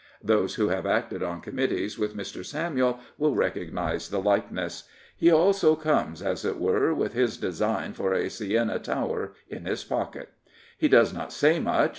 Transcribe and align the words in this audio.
Those 0.23 0.55
who 0.55 0.69
have 0.69 0.87
acted 0.87 1.21
on 1.21 1.41
committees 1.41 1.99
with 1.99 2.17
Mr. 2.17 2.43
Samuel 2.43 2.99
will 3.19 3.35
recognise 3.35 4.09
the 4.09 4.19
likeness. 4.19 4.85
He 5.15 5.29
also 5.31 5.75
comes, 5.75 6.23
as 6.23 6.43
it 6.43 6.57
were, 6.57 6.91
with 6.91 7.13
his 7.13 7.37
design 7.37 7.93
for 7.93 8.11
a 8.11 8.27
Siena 8.27 8.79
tower 8.79 9.33
in 9.47 9.65
his 9.67 9.83
pocket. 9.83 10.29
He 10.75 10.87
does 10.87 11.13
not 11.13 11.31
say 11.31 11.59
much. 11.59 11.89